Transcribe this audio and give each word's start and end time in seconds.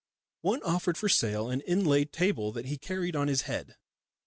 One 0.41 0.63
offered 0.63 0.97
for 0.97 1.07
sale 1.07 1.47
an 1.51 1.61
inlaid 1.61 2.11
table 2.11 2.51
that 2.53 2.65
he 2.65 2.79
carried 2.79 3.15
on 3.15 3.27
his 3.27 3.43
head. 3.43 3.75